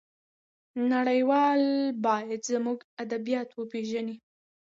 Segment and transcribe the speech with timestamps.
[0.91, 1.61] نړيوال
[2.05, 4.15] بايد زموږ ادبيات وپېژني.